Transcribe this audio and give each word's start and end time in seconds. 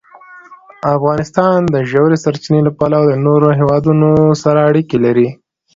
افغانستان 0.97 1.57
د 1.73 1.75
ژورې 1.89 2.17
سرچینې 2.23 2.61
له 2.67 2.71
پلوه 2.77 3.05
له 3.11 3.15
نورو 3.25 3.47
هېوادونو 3.59 4.09
سره 4.43 4.59
اړیکې 4.69 4.97
لري. 5.05 5.29